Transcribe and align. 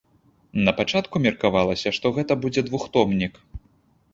Напачатку 0.67 1.21
меркавалася, 1.25 1.93
што 1.99 2.13
гэта 2.17 2.39
будзе 2.47 2.61
двухтомнік. 2.71 3.33